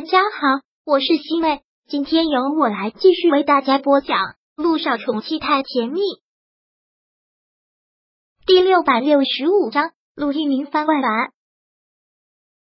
[0.00, 4.16] 大家好，我是西妹，今天由我来继续为大家播讲
[4.56, 6.00] 《陆少宠妻太甜蜜》
[8.46, 9.90] 第六百六十五章。
[10.14, 11.32] 陆一鸣番外版，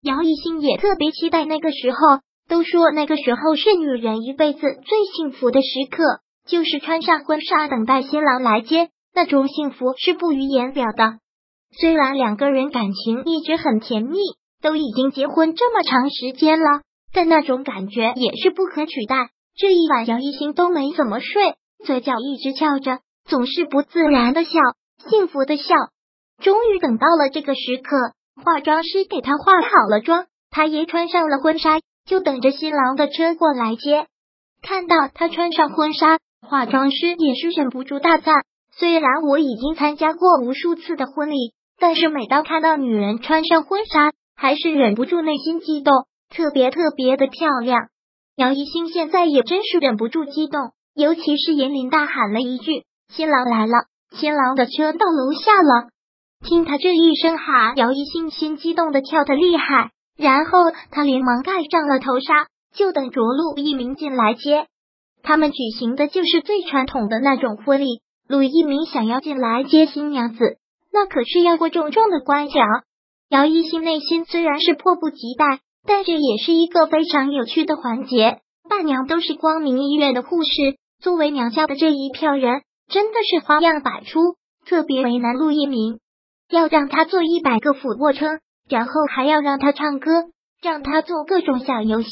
[0.00, 1.98] 姚一兴也特别期待那个时候。
[2.46, 11.18] 都说那个时候是女人一辈子最幸福的时刻，就是穿上婚纱等待新郎来接，那种幸福是不语言表的。
[11.80, 14.18] 虽然两个人感情一直很甜蜜，
[14.62, 16.82] 都已经结婚这么长时间了，
[17.12, 19.30] 但那种感觉也是不可取代。
[19.56, 21.54] 这一晚，杨一兴都没怎么睡，
[21.84, 24.50] 嘴角一直翘着，总是不自然的笑，
[25.08, 25.74] 幸福的笑。
[26.40, 27.96] 终于等到了这个时刻，
[28.44, 34.06] 化妆师给他化好了妆，他也穿上了婚纱，就等着新郎的车过来接。
[34.62, 38.44] 看到他穿上婚纱，化妆师也是忍不住大赞。
[38.76, 47.88] 虽然我已经参加过无数次的婚礼，但是每当看到女人穿上婚纱，还是忍不住内心激动，特别特别的漂亮。
[48.36, 53.72] 姚一兴现在也真是忍不住激动，尤其是严林大喊了一句：“新郎来了！”
[54.12, 55.88] 新郎的车到楼下了。
[56.44, 64.66] 听他这一声喊，姚一兴心激动的跳得厉害，然后他连忙盖上了头纱，就等着陆一鸣进来接。
[65.22, 70.58] 他们举行的就是最传统的那种婚礼，陆一鸣想要进来接新娘子，
[70.92, 72.54] 那可是要过重重的关卡。
[73.28, 78.42] 姚一兴内心虽然是迫不及待，但这也是一个非常有趣的环节。
[78.68, 85.98] 伴娘都是光明医院的护士，作为娘家的这一票人，真的是花样百出，特别为难陆一鸣。
[86.50, 90.10] 要让他做一百个俯卧撑，然后还要让他唱歌，
[90.60, 92.10] 让他做各种小游戏，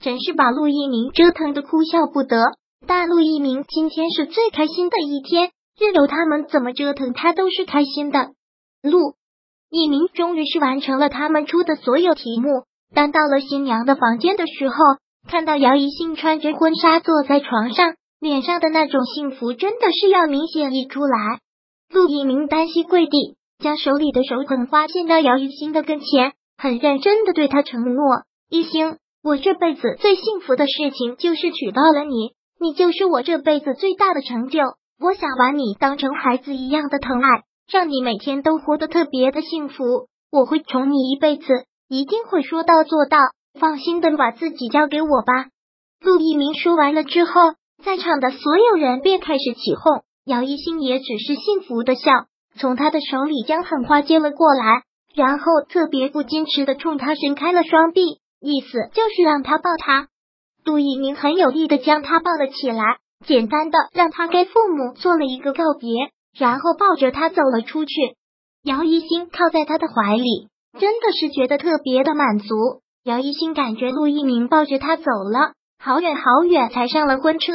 [0.00, 2.54] 真是把陆一鸣折腾的哭笑不得。
[2.86, 8.30] 但陆一鸣今天是最开心的一天，任由他们怎么折腾，他都是开心的。
[8.82, 9.16] 陆
[9.68, 12.64] 一鸣终于是完成了他们出的所有题目。
[12.94, 14.76] 当到了新娘的房间的时候，
[15.28, 21.40] 看到姚一兴穿着婚纱坐在床上，脸上的那种幸福真的是要明显溢出来。
[21.92, 23.36] 陆一鸣单膝跪地。
[23.60, 34.60] 将手里的手捧花献到姚一兴的跟前，很认真的对他承诺：“一星，我这辈子最幸福的事情就是娶到了你，你就是我这辈子最大的成就。
[35.00, 40.06] 我想把你当成孩子一样的疼爱，让你每天都活得特别的幸福。
[40.30, 43.18] 我会宠你一辈子，一定会说到做到。
[43.58, 45.46] 放心的把自己交给我吧。”
[46.00, 47.32] 陆一鸣说完了之后，
[47.82, 52.12] 在场的所有人便开始起哄，姚一星也只是幸福的笑。
[52.56, 54.82] 从他的手里将狠话接了过来，
[55.14, 60.08] 然后特别不矜持的冲他伸开了双臂，意思就是让他抱他。
[60.64, 67.92] 杜一鸣很有力的将他抱了起来，简单的让他跟父母做了一个告别，然后抱着他走了出去。
[68.62, 72.54] 姚一星靠在他的怀里，真的是觉得特别的满足。
[73.04, 77.52] 姚一新感觉陆一鸣抱着他走了好远好远，才上了婚车。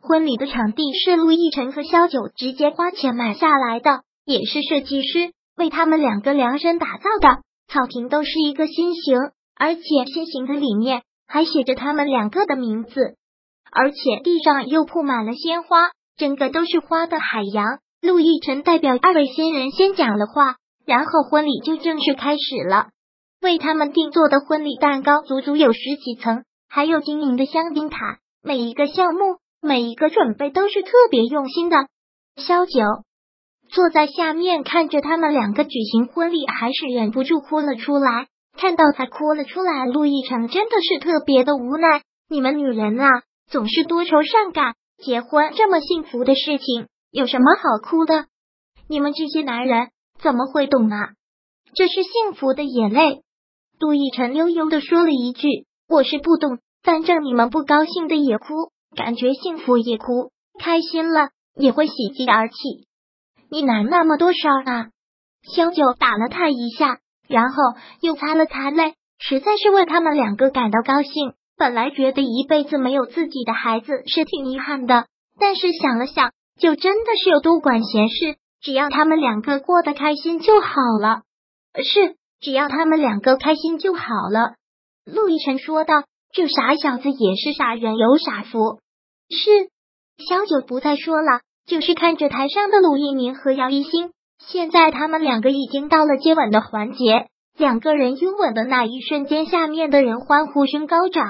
[0.00, 4.00] 婚礼的场地是陆亦辰和萧九直接花钱买下来的。
[4.24, 9.18] 也是设计师为他们两个量身打造的，草坪都是一个心形，
[9.56, 9.82] 而且
[10.14, 13.16] 心形的里面还写着他们两个的名字，
[13.72, 17.80] 而且地上又铺满了鲜花，整个都是花的海洋。
[18.00, 22.88] 陆亦辰代表二位新人先讲了话，然后婚礼就正式开始了。
[23.40, 31.76] 为他们定做的婚礼蛋糕足足有十几层，还有晶莹的香槟塔，每一个项目、每一个准备都是特别用心的。
[32.36, 32.72] 萧九。
[33.68, 38.26] 坐在下面看着他们两个举行婚礼，还是忍不住哭了出来。
[38.54, 42.02] 看到他哭了出来，陆亦辰真的是特别的无奈。
[42.28, 43.08] 你们女人啊，
[43.50, 44.74] 总是多愁善感。
[45.02, 48.26] 结婚这么幸福的事情，有什么好哭的？
[48.88, 49.88] 你们这些男人
[50.22, 51.10] 怎么会懂啊？
[51.74, 53.22] 这是幸福的眼泪。
[53.78, 55.48] 杜奕辰悠悠的说了一句
[55.88, 60.30] ：“我是不懂，反正你们不高兴的也哭，感觉幸福也哭，
[60.60, 62.54] 开心了也会喜极而泣。”
[63.50, 64.86] 你哪那么多事儿啊？
[65.42, 67.56] 萧九打了他一下，然后
[68.00, 71.34] 又擦了擦泪，实在是为他们两个感到高兴。
[71.56, 75.06] 本来觉得一辈子没有自己的孩子是挺遗憾的，
[75.38, 80.68] 但是想了想，就真的是有多管闲事，只要他们两个过得开心就好
[81.00, 81.22] 了。
[81.82, 84.54] 是，只要他们两个开心就好了。
[85.04, 88.80] 陆亦辰说道：“这傻小子也是傻人有傻福。”
[89.28, 89.68] 是，
[90.24, 91.40] 萧九不再说了。
[91.64, 101.24] 就是看着台上的陆一鸣和姚一星，现在他们两个已经到了接吻的环节，两个人拥吻的那一瞬间，下面的人欢呼声高涨。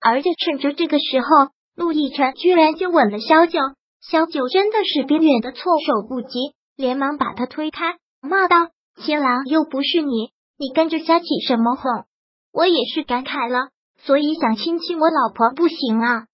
[0.00, 1.28] 而就趁着这个时候，
[1.76, 3.60] 陆亦辰居然就吻了萧九，
[4.02, 12.04] 萧九真的是边远的措手不及，连忙把他推开，骂道：“新郎又不是你，你跟着瞎起什么哄？”
[12.52, 13.68] 我也是感慨了，
[13.98, 16.24] 所以想亲亲我老婆不行啊。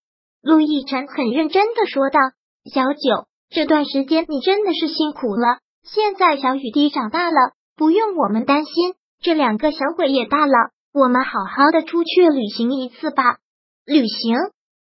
[0.41, 2.21] 陆亦辰很认真的说道
[2.73, 5.59] ：“小九，这段时间你真的是辛苦了。
[5.83, 8.95] 现在小雨滴长大了，不用我们担心。
[9.21, 13.39] 这两个小鬼也大了，我们好好的出去旅行一次吧。
[13.85, 14.37] 旅行？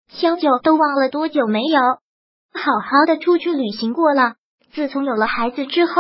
[0.09, 4.35] 小九都忘了多久没有好好的出去旅行过了。
[4.75, 5.93] 自从有了孩子之后，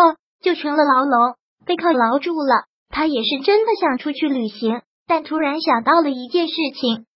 [0.43, 1.37] 就成了牢笼，
[1.67, 2.65] 被铐牢住了。
[2.89, 7.07] 他也是真的想出去旅行，但突然想到了一件事情。”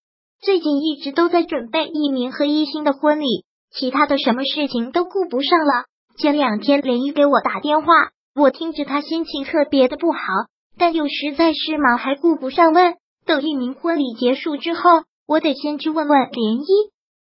[0.41, 3.45] 最近一直都在准备一鸣和一星的婚礼，
[3.75, 5.85] 其他的什么事情都顾不上了。
[6.19, 7.87] 前两天连一给我打电话，
[8.35, 10.19] 我听着他心情特别的不好，
[10.77, 12.95] 但又实在是忙，还顾不上问。
[13.25, 16.67] 等一鸣婚礼结束之后，我得先去问问连一。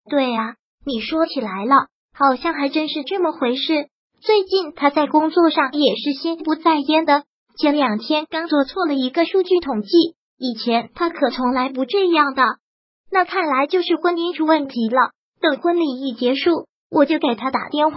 [0.09, 3.87] 对啊，你说起来了，好像还真是这么回事。
[4.23, 7.23] 最近他在工作上也是心不在焉的，
[7.57, 9.89] 前两天刚做错了一个数据统计，
[10.37, 12.43] 以前他可从来不这样的。
[13.11, 15.09] 那看来就是婚姻出问题了。
[15.41, 17.95] 等婚礼一结束，我就给他打电话。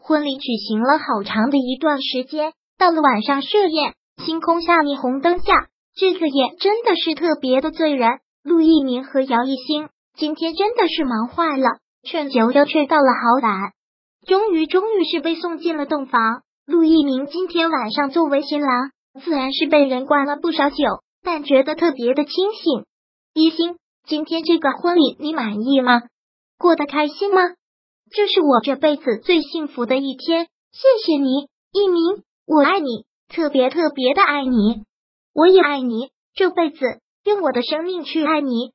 [0.00, 3.92] 婚礼举行了好长的一段时间，到了晚上设宴，
[4.24, 5.52] 星空下霓虹灯下，
[5.94, 8.18] 这个宴真的是特别的醉人。
[8.42, 13.72] 陆一鸣和姚一星今天真的是忙坏了，劝酒都劝到了好晚，
[14.26, 16.42] 终于终于是被送进了洞房。
[16.66, 18.90] 陆一鸣今天晚上作为新郎，
[19.22, 20.76] 自然是被人灌了不少酒，
[21.22, 22.84] 但觉得特别的清醒。
[23.34, 23.76] 一星。
[24.06, 26.02] 今天这个婚礼你满意吗？
[26.58, 27.40] 过得开心吗？
[28.10, 34.84] 这是我这辈子最幸福的一天，谢谢你，一鸣，我爱你，特别特别的爱你，
[35.32, 36.78] 我也爱你，这辈子
[37.24, 38.72] 用我的生命去爱你。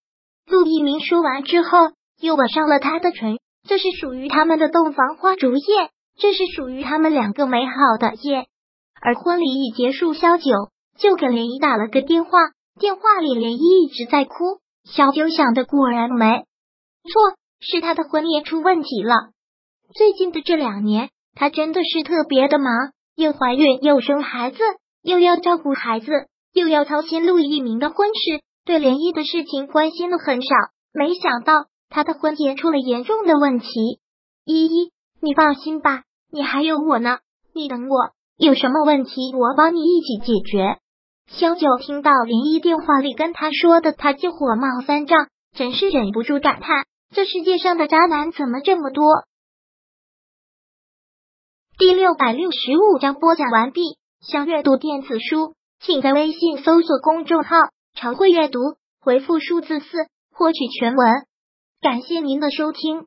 [0.48, 1.78] 陆一鸣说完之后，
[2.19, 8.47] 又吻上了他的唇，这是属于他们的洞房花烛夜，这是属于他们两个美好的夜。
[9.01, 10.51] 而婚礼一结束，萧九
[10.97, 12.31] 就给涟漪打了个电话，
[12.79, 14.33] 电话里涟漪一直在哭。
[14.83, 16.45] 萧九想的果然没
[17.03, 19.13] 错，是他的婚礼出问题了。
[19.94, 24.57] 最近的这两年，他真的是特别的忙，又怀孕又生孩子，
[25.01, 26.12] 又要照顾孩子，
[26.53, 30.50] 又要操心陆一鸣的婚事，对联谊的事情关心的很少。
[30.91, 34.00] 没想到他的婚结出了严重的问题。
[34.45, 34.91] 依依，
[35.21, 37.19] 你放心吧，你还有我呢，
[37.53, 40.80] 你等我，有什么问题我帮你一起解决。
[41.27, 49.06] 萧九听到林一电话里跟他说的，他就火冒三丈，真是忍不住感叹：这世界上的渣男怎么这么多？
[51.77, 53.81] 第六百六十五章播讲完毕。
[54.21, 57.56] 想阅读电子书，请在微信搜索公众号
[57.95, 58.59] “常会阅读”，
[59.00, 59.86] 回复数字四
[60.33, 61.07] 获取全文。
[61.81, 63.05] 感谢您的收听。